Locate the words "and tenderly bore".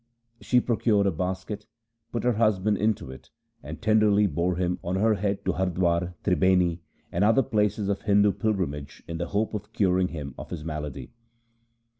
3.61-4.55